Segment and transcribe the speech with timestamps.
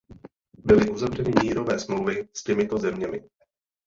[0.57, 3.29] Byly uzavřeny mírové smlouvy s těmito zeměmi.